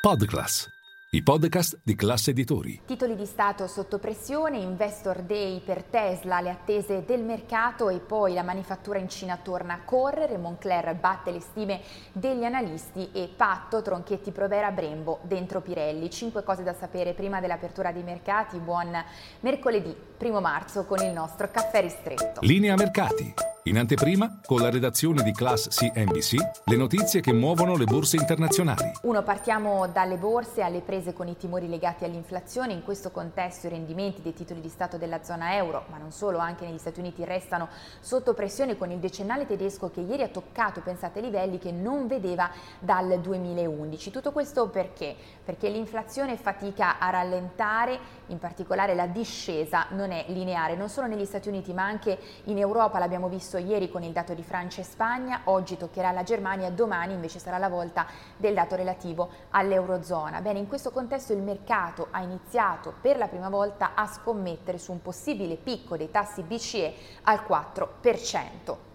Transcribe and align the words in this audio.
Podclass, 0.00 0.66
i 1.10 1.22
podcast 1.22 1.78
di 1.84 1.94
classe 1.94 2.30
editori. 2.30 2.80
Titoli 2.86 3.14
di 3.16 3.26
Stato 3.26 3.66
sotto 3.66 3.98
pressione, 3.98 4.56
Investor 4.56 5.20
Day 5.20 5.60
per 5.60 5.82
Tesla, 5.82 6.40
le 6.40 6.48
attese 6.48 7.04
del 7.04 7.22
mercato 7.22 7.90
e 7.90 7.98
poi 7.98 8.32
la 8.32 8.42
manifattura 8.42 8.98
in 8.98 9.10
Cina 9.10 9.36
torna 9.36 9.74
a 9.74 9.82
correre, 9.84 10.38
Moncler 10.38 10.94
batte 10.94 11.30
le 11.30 11.40
stime 11.40 11.82
degli 12.12 12.44
analisti 12.44 13.10
e 13.12 13.28
patto 13.36 13.82
Tronchetti 13.82 14.30
Provera 14.30 14.70
Brembo 14.70 15.18
dentro 15.24 15.60
Pirelli. 15.60 16.08
Cinque 16.08 16.42
cose 16.44 16.62
da 16.62 16.72
sapere 16.72 17.12
prima 17.12 17.42
dell'apertura 17.42 17.92
dei 17.92 18.02
mercati. 18.02 18.56
Buon 18.56 19.04
mercoledì, 19.40 19.94
primo 20.16 20.40
marzo 20.40 20.86
con 20.86 21.04
il 21.04 21.12
nostro 21.12 21.50
caffè 21.50 21.82
ristretto. 21.82 22.40
Linea 22.40 22.74
mercati. 22.74 23.49
In 23.64 23.76
anteprima, 23.76 24.40
con 24.46 24.62
la 24.62 24.70
redazione 24.70 25.22
di 25.22 25.32
Class 25.32 25.68
CNBC, 25.68 26.34
le 26.64 26.76
notizie 26.76 27.20
che 27.20 27.34
muovono 27.34 27.76
le 27.76 27.84
borse 27.84 28.16
internazionali. 28.16 28.90
Uno, 29.02 29.22
partiamo 29.22 29.86
dalle 29.86 30.16
borse 30.16 30.62
alle 30.62 30.80
prese 30.80 31.12
con 31.12 31.28
i 31.28 31.36
timori 31.36 31.68
legati 31.68 32.04
all'inflazione. 32.04 32.72
In 32.72 32.82
questo 32.82 33.10
contesto 33.10 33.66
i 33.66 33.70
rendimenti 33.70 34.22
dei 34.22 34.32
titoli 34.32 34.62
di 34.62 34.70
Stato 34.70 34.96
della 34.96 35.22
zona 35.22 35.56
euro, 35.56 35.84
ma 35.90 35.98
non 35.98 36.10
solo, 36.10 36.38
anche 36.38 36.64
negli 36.64 36.78
Stati 36.78 37.00
Uniti, 37.00 37.22
restano 37.26 37.68
sotto 38.00 38.32
pressione 38.32 38.78
con 38.78 38.90
il 38.92 38.98
decennale 38.98 39.44
tedesco 39.44 39.90
che 39.90 40.00
ieri 40.00 40.22
ha 40.22 40.28
toccato, 40.28 40.80
pensate, 40.80 41.20
livelli 41.20 41.58
che 41.58 41.70
non 41.70 42.06
vedeva 42.06 42.50
dal 42.78 43.20
2011. 43.20 44.10
Tutto 44.10 44.32
questo 44.32 44.68
perché? 44.70 45.14
Perché 45.44 45.68
l'inflazione 45.68 46.38
fatica 46.38 46.98
a 46.98 47.10
rallentare, 47.10 47.98
in 48.28 48.38
particolare 48.38 48.94
la 48.94 49.06
discesa 49.06 49.88
non 49.90 50.12
è 50.12 50.24
lineare, 50.28 50.76
non 50.76 50.88
solo 50.88 51.08
negli 51.08 51.26
Stati 51.26 51.48
Uniti 51.48 51.74
ma 51.74 51.84
anche 51.84 52.18
in 52.44 52.56
Europa, 52.56 52.98
l'abbiamo 52.98 53.28
visto 53.28 53.48
visto 53.50 53.58
ieri 53.58 53.90
con 53.90 54.04
il 54.04 54.12
dato 54.12 54.32
di 54.32 54.44
Francia 54.44 54.80
e 54.80 54.84
Spagna, 54.84 55.40
oggi 55.44 55.76
toccherà 55.76 56.12
la 56.12 56.22
Germania, 56.22 56.70
domani 56.70 57.14
invece 57.14 57.40
sarà 57.40 57.58
la 57.58 57.68
volta 57.68 58.06
del 58.36 58.54
dato 58.54 58.76
relativo 58.76 59.28
all'Eurozona. 59.50 60.40
Bene, 60.40 60.60
in 60.60 60.68
questo 60.68 60.90
contesto 60.92 61.32
il 61.32 61.42
mercato 61.42 62.06
ha 62.12 62.20
iniziato 62.22 62.94
per 63.00 63.16
la 63.16 63.26
prima 63.26 63.48
volta 63.48 63.92
a 63.94 64.06
scommettere 64.06 64.78
su 64.78 64.92
un 64.92 65.02
possibile 65.02 65.56
picco 65.56 65.96
dei 65.96 66.12
tassi 66.12 66.42
BCE 66.42 66.94
al 67.24 67.40
4%. 67.48 68.89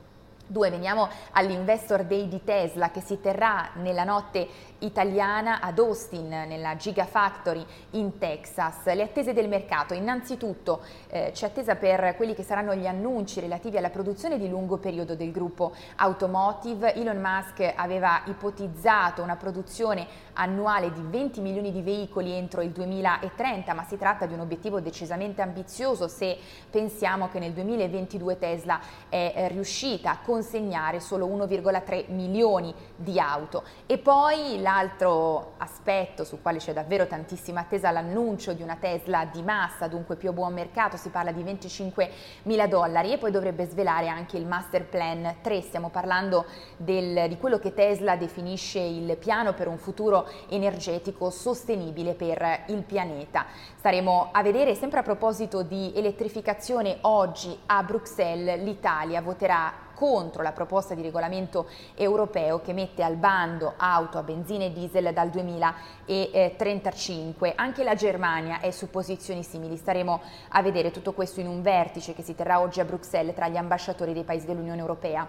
Due, 0.48 0.70
veniamo 0.70 1.10
all'Investor 1.32 2.04
Day 2.04 2.28
di 2.28 2.44
Tesla 2.44 2.92
che 2.92 3.02
si 3.02 3.20
terrà 3.20 3.72
nella 3.78 4.04
notte 4.04 4.48
italiana 4.80 5.60
ad 5.60 5.80
Austin, 5.80 6.28
nella 6.28 6.76
Gigafactory 6.76 7.66
in 7.92 8.20
Texas. 8.20 8.86
Le 8.94 9.02
attese 9.02 9.34
del 9.34 9.48
mercato, 9.48 9.96
innanzitutto 9.96 10.82
eh, 11.08 11.32
c'è 11.34 11.48
attesa 11.48 11.76
per 11.76 12.16
quelli 12.16 12.36
che 12.36 12.44
saranno 12.44 12.76
gli 12.76 12.86
annunci 12.86 13.40
relativi 13.40 13.78
alla 13.78 13.90
produzione 13.90 14.38
di 14.38 14.48
lungo 14.48 14.78
periodo 14.78 15.16
del 15.16 15.32
gruppo 15.32 15.74
Automotive. 15.96 16.94
Elon 16.94 17.20
Musk 17.20 17.74
aveva 17.76 18.22
ipotizzato 18.26 19.24
una 19.24 19.38
produzione 19.38 20.06
annuale 20.34 20.92
di 20.92 21.02
20 21.02 21.42
milioni 21.42 21.72
di 21.72 21.82
veicoli 21.82 22.34
entro 22.34 22.62
il 22.62 22.70
2030, 22.70 23.74
ma 23.74 23.84
si 23.84 23.98
tratta 23.98 24.28
di 24.28 24.34
un 24.34 24.42
obiettivo 24.42 24.80
decisamente 24.80 25.42
ambizioso 25.42 26.08
se 26.08 26.38
pensiamo 26.70 27.30
che 27.30 27.40
nel 27.40 27.54
2022 27.54 28.38
Tesla 28.38 28.80
è 29.10 29.34
eh, 29.36 29.48
riuscita 29.48 30.12
a 30.12 30.20
consegnare 30.36 31.00
solo 31.00 31.28
1,3 31.28 32.12
milioni 32.12 32.74
di 32.94 33.18
auto. 33.22 33.64
E 33.86 33.98
poi 33.98 34.60
l'altro 34.60 35.54
aspetto 35.60 36.26
sul 36.26 36.42
quale 36.42 36.58
c'è 36.58 36.74
davvero 36.74 37.08
tantissima 37.08 37.62
attesa, 37.62 37.90
l'annuncio 37.90 38.52
di 38.52 38.62
una 38.62 38.76
Tesla 38.76 39.24
di 39.32 39.42
massa, 39.42 39.88
dunque 39.88 40.18
più 40.18 40.30
a 40.30 40.34
buon 40.34 40.54
mercato, 40.54 40.98
si 40.98 41.08
parla 41.08 41.32
di 41.32 41.42
25 41.42 42.10
mila 42.44 42.68
dollari 42.68 43.14
e 43.14 43.18
poi 43.18 43.32
dovrebbe 43.32 43.66
svelare 43.66 44.10
anche 44.10 44.36
il 44.36 44.46
Master 44.46 44.84
Plan 44.84 45.36
3, 45.42 45.62
stiamo 45.62 45.88
parlando 45.88 46.46
del, 46.76 47.30
di 47.30 47.38
quello 47.38 47.58
che 47.58 47.74
Tesla 47.74 48.18
definisce 48.18 48.80
il 48.80 49.16
piano 49.16 49.54
per 49.54 49.70
un 49.70 49.78
futuro 49.78 50.28
energetico 50.50 51.30
sostenibile 51.30 52.14
per 52.14 52.66
il 52.68 52.84
pianeta. 52.84 53.46
Staremo 53.78 54.32
a 54.34 54.44
vedere, 54.44 54.76
sempre 54.76 55.00
a 55.00 55.04
proposito 55.04 55.62
di 55.62 55.94
elettrificazione, 55.96 56.98
oggi 57.02 57.58
a 57.68 57.82
Bruxelles 57.84 58.62
l'Italia 58.62 59.22
voterà 59.22 59.86
contro 59.96 60.44
la 60.44 60.52
proposta 60.52 60.94
di 60.94 61.02
regolamento 61.02 61.66
europeo 61.96 62.62
che 62.62 62.74
mette 62.74 63.02
al 63.02 63.16
bando 63.16 63.74
auto 63.78 64.20
a 64.20 64.24
benzina 64.24 64.66
e 64.66 64.72
diesel 64.72 65.12
dal 65.14 65.32
2035. 65.32 67.54
Anche 67.56 67.84
la 67.84 67.96
Germania 67.96 68.60
è 68.60 68.70
su 68.70 68.92
posizioni 68.92 69.42
simili. 69.42 69.78
Staremo 69.78 70.22
a 70.50 70.62
vedere 70.62 70.92
tutto 70.92 71.14
questo 71.14 71.40
in 71.40 71.48
un 71.48 71.64
vertice 71.64 72.14
che 72.14 72.22
si 72.22 72.36
terrà 72.36 72.60
oggi 72.60 72.80
a 72.80 72.86
Bruxelles 72.86 73.34
tra 73.34 73.48
gli 73.48 73.58
ambasciatori 73.58 74.14
dei 74.14 74.24
paesi 74.24 74.46
dell'Unione 74.46 74.82
Europea. 74.82 75.28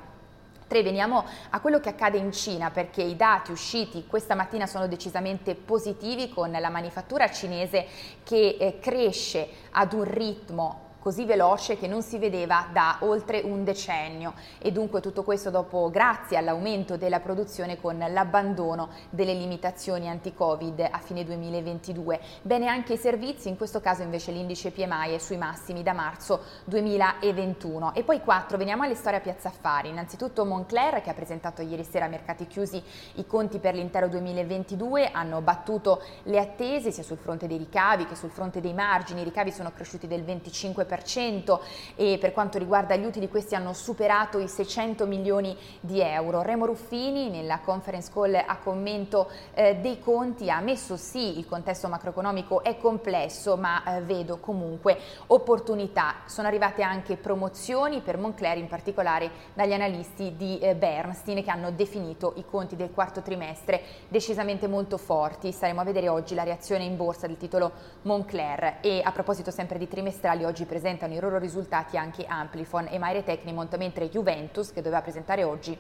3. 0.66 0.82
Veniamo 0.82 1.24
a 1.50 1.60
quello 1.60 1.78
che 1.78 1.90
accade 1.90 2.18
in 2.18 2.32
Cina 2.32 2.70
perché 2.70 3.02
i 3.02 3.16
dati 3.16 3.52
usciti 3.52 4.06
questa 4.06 4.34
mattina 4.34 4.66
sono 4.66 4.88
decisamente 4.88 5.54
positivi 5.54 6.28
con 6.28 6.50
la 6.50 6.70
manifattura 6.70 7.30
cinese 7.30 7.86
che 8.24 8.56
eh, 8.58 8.78
cresce 8.80 9.48
ad 9.70 9.92
un 9.92 10.04
ritmo 10.04 10.85
così 11.06 11.24
veloce 11.24 11.78
che 11.78 11.86
non 11.86 12.02
si 12.02 12.18
vedeva 12.18 12.66
da 12.72 12.96
oltre 13.02 13.40
un 13.44 13.62
decennio 13.62 14.34
e 14.58 14.72
dunque 14.72 15.00
tutto 15.00 15.22
questo 15.22 15.50
dopo 15.50 15.88
grazie 15.88 16.36
all'aumento 16.36 16.96
della 16.96 17.20
produzione 17.20 17.80
con 17.80 17.96
l'abbandono 17.96 18.88
delle 19.10 19.32
limitazioni 19.32 20.08
anti-Covid 20.08 20.88
a 20.90 20.98
fine 20.98 21.22
2022. 21.22 22.18
Bene 22.42 22.66
anche 22.66 22.94
i 22.94 22.96
servizi, 22.96 23.48
in 23.48 23.56
questo 23.56 23.80
caso 23.80 24.02
invece 24.02 24.32
l'indice 24.32 24.72
PMI 24.72 25.14
è 25.14 25.18
sui 25.18 25.36
massimi 25.36 25.84
da 25.84 25.92
marzo 25.92 26.42
2021. 26.64 27.94
E 27.94 28.02
poi 28.02 28.20
4, 28.20 28.58
veniamo 28.58 28.82
alle 28.82 28.96
storie 28.96 29.18
a 29.18 29.22
Piazza 29.22 29.46
Affari. 29.46 29.90
Innanzitutto 29.90 30.44
Moncler 30.44 31.02
che 31.02 31.10
ha 31.10 31.14
presentato 31.14 31.62
ieri 31.62 31.84
sera 31.84 32.06
a 32.06 32.08
mercati 32.08 32.48
chiusi 32.48 32.82
i 33.14 33.26
conti 33.26 33.60
per 33.60 33.76
l'intero 33.76 34.08
2022 34.08 35.12
hanno 35.12 35.40
battuto 35.40 36.02
le 36.24 36.40
attese 36.40 36.90
sia 36.90 37.04
sul 37.04 37.18
fronte 37.18 37.46
dei 37.46 37.58
ricavi 37.58 38.06
che 38.06 38.16
sul 38.16 38.30
fronte 38.30 38.60
dei 38.60 38.74
margini. 38.74 39.20
I 39.20 39.24
ricavi 39.24 39.52
sono 39.52 39.70
cresciuti 39.70 40.08
del 40.08 40.24
25% 40.24 40.94
10% 40.96 41.58
e 41.94 42.18
per 42.20 42.32
quanto 42.32 42.58
riguarda 42.58 42.96
gli 42.96 43.04
utili 43.04 43.28
questi 43.28 43.54
hanno 43.54 43.72
superato 43.72 44.38
i 44.38 44.48
600 44.48 45.06
milioni 45.06 45.56
di 45.80 46.00
euro. 46.00 46.42
Remo 46.42 46.66
Ruffini 46.66 47.30
nella 47.30 47.60
conference 47.60 48.10
call 48.12 48.34
a 48.34 48.56
commento 48.58 49.30
eh, 49.54 49.76
dei 49.76 49.98
conti 49.98 50.50
ha 50.50 50.60
messo 50.60 50.96
sì 50.96 51.38
il 51.38 51.46
contesto 51.46 51.88
macroeconomico 51.88 52.62
è 52.62 52.76
complesso 52.78 53.56
ma 53.56 53.82
eh, 53.84 54.00
vedo 54.02 54.38
comunque 54.38 54.98
opportunità. 55.28 56.22
Sono 56.26 56.48
arrivate 56.48 56.82
anche 56.82 57.16
promozioni 57.16 58.00
per 58.00 58.18
Moncler 58.18 58.56
in 58.58 58.68
particolare 58.68 59.30
dagli 59.54 59.72
analisti 59.72 60.34
di 60.36 60.58
eh, 60.58 60.74
Bernstein 60.74 61.42
che 61.42 61.50
hanno 61.50 61.70
definito 61.70 62.32
i 62.36 62.44
conti 62.44 62.76
del 62.76 62.90
quarto 62.90 63.22
trimestre 63.22 63.82
decisamente 64.08 64.66
molto 64.66 64.96
forti. 64.96 65.52
Staremo 65.52 65.80
a 65.80 65.84
vedere 65.84 66.08
oggi 66.08 66.34
la 66.34 66.42
reazione 66.42 66.84
in 66.84 66.96
borsa 66.96 67.26
del 67.26 67.36
titolo 67.36 67.72
Moncler 68.02 68.78
e 68.80 69.00
a 69.02 69.12
proposito 69.12 69.50
sempre 69.50 69.78
di 69.78 69.88
trimestrali 69.88 70.44
oggi 70.44 70.64
presente 70.64 70.85
presentano 70.86 71.14
i 71.14 71.20
loro 71.20 71.38
risultati 71.38 71.96
anche 71.96 72.26
Amplifon 72.26 72.86
e 72.88 72.98
Maire 72.98 73.24
Tecnimont, 73.24 73.76
mentre 73.76 74.08
Juventus, 74.08 74.70
che 74.72 74.82
doveva 74.82 75.02
presentare 75.02 75.42
oggi, 75.42 75.76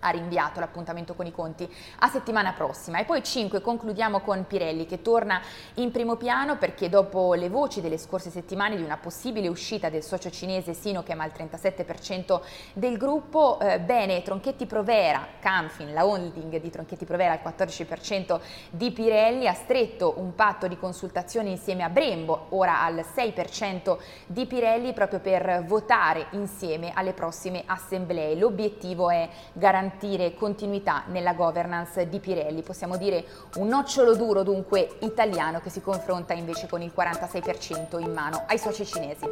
ha 0.00 0.10
rinviato 0.10 0.60
l'appuntamento 0.60 1.14
con 1.14 1.26
i 1.26 1.32
conti 1.32 1.68
a 2.00 2.08
settimana 2.08 2.52
prossima. 2.52 2.98
E 2.98 3.04
poi 3.04 3.22
5 3.22 3.60
concludiamo 3.60 4.20
con 4.20 4.46
Pirelli 4.46 4.86
che 4.86 5.02
torna 5.02 5.40
in 5.74 5.90
primo 5.90 6.16
piano 6.16 6.56
perché 6.56 6.88
dopo 6.88 7.34
le 7.34 7.48
voci 7.48 7.80
delle 7.80 7.98
scorse 7.98 8.30
settimane 8.30 8.76
di 8.76 8.82
una 8.82 8.96
possibile 8.96 9.48
uscita 9.48 9.88
del 9.88 10.02
socio 10.02 10.30
cinese 10.30 10.74
Sino 10.74 11.02
che 11.02 11.14
ma 11.14 11.24
il 11.24 11.32
37% 11.36 12.40
del 12.72 12.96
gruppo, 12.96 13.58
eh, 13.60 13.80
bene, 13.80 14.22
Tronchetti 14.22 14.66
Provera, 14.66 15.26
Camfin, 15.38 15.92
la 15.92 16.06
holding 16.06 16.58
di 16.58 16.70
Tronchetti 16.70 17.04
Provera 17.04 17.32
al 17.32 17.40
14% 17.44 18.40
di 18.70 18.90
Pirelli 18.90 19.46
ha 19.46 19.54
stretto 19.54 20.14
un 20.16 20.34
patto 20.34 20.66
di 20.66 20.78
consultazione 20.78 21.50
insieme 21.50 21.82
a 21.82 21.88
Brembo, 21.88 22.46
ora 22.50 22.82
al 22.82 23.04
6% 23.14 23.98
di 24.26 24.46
Pirelli 24.46 24.92
proprio 24.92 25.20
per 25.20 25.64
votare 25.66 26.26
insieme 26.30 26.92
alle 26.94 27.12
prossime 27.12 27.62
assemblee. 27.66 28.34
L'obiettivo 28.34 29.10
è 29.10 29.28
garantire 29.52 29.89
garantire 29.90 30.34
continuità 30.34 31.04
nella 31.08 31.34
governance 31.34 32.08
di 32.08 32.20
Pirelli. 32.20 32.62
Possiamo 32.62 32.96
dire 32.96 33.24
un 33.56 33.66
nocciolo 33.66 34.14
duro 34.14 34.42
dunque 34.42 34.96
italiano 35.00 35.60
che 35.60 35.70
si 35.70 35.80
confronta 35.80 36.32
invece 36.32 36.68
con 36.68 36.80
il 36.80 36.92
46% 36.96 38.00
in 38.00 38.12
mano 38.12 38.44
ai 38.46 38.58
soci 38.58 38.86
cinesi. 38.86 39.26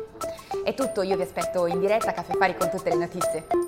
È 0.65 0.75
tutto, 0.75 1.03
io 1.03 1.17
vi 1.17 1.23
aspetto 1.23 1.67
in 1.67 1.79
diretta 1.79 2.11
a 2.11 2.13
Caffè 2.13 2.35
Fari 2.35 2.57
con 2.57 2.71
tutte 2.71 2.89
le 2.91 2.97
notizie. 2.97 3.68